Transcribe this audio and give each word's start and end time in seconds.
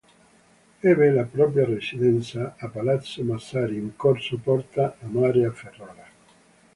Ebbe 0.91 1.09
la 1.11 1.25
propria 1.25 1.63
residenza 1.63 2.55
a 2.57 2.69
Palazzo 2.69 3.21
Massari, 3.23 3.75
in 3.77 3.95
corso 3.95 4.37
Porta 4.39 4.97
a 4.99 5.05
Mare 5.05 5.45
a 5.45 5.51
Ferrara. 5.51 6.07